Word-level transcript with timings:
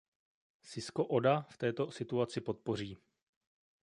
Sisko 0.61 1.05
Oda 1.07 1.45
v 1.49 1.57
této 1.57 1.91
situaci 1.91 2.41
podpoří. 2.41 2.97